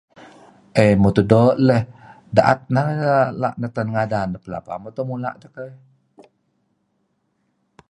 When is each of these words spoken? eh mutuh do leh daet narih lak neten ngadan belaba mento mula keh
eh 0.83 0.93
mutuh 1.03 1.25
do 1.31 1.43
leh 1.67 1.83
daet 2.37 2.59
narih 2.73 3.27
lak 3.41 3.55
neten 3.61 3.87
ngadan 3.93 4.29
belaba 4.43 4.73
mento 4.83 5.01
mula 5.09 5.31
keh 5.41 5.71